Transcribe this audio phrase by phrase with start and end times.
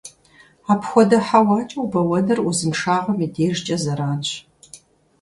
[0.71, 4.29] Апхуэдэ хьэуакӀэ убэуэныр узыншагъэм и дежкӀэ зэранщ.